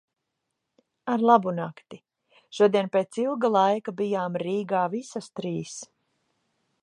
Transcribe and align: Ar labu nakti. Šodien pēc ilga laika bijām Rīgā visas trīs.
Ar 1.15 1.25
labu 1.29 1.51
nakti. 1.57 1.99
Šodien 2.59 2.89
pēc 2.97 3.21
ilga 3.25 3.53
laika 3.57 3.95
bijām 4.01 4.41
Rīgā 4.45 4.83
visas 4.97 5.33
trīs. 5.41 5.77